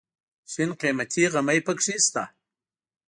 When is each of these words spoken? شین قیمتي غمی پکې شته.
شین 0.51 0.69
قیمتي 0.81 1.23
غمی 1.33 1.59
پکې 1.65 1.95
شته. 2.05 2.23